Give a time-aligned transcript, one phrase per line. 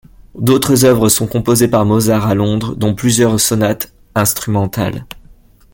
[0.33, 5.05] D'autres œuvres sont composées par Mozart à Londres dont plusieurs sonates instrumentales.